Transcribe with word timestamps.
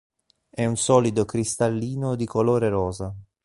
È 0.49 0.65
un 0.65 0.77
solido 0.77 1.25
cristallino 1.25 2.15
di 2.15 2.25
colore 2.25 2.69
rosa. 2.69 3.13